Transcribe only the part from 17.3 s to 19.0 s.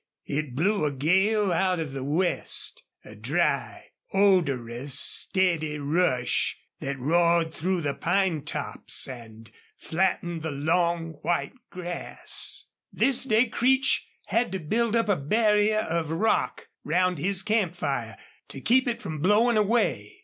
camp fire, to keep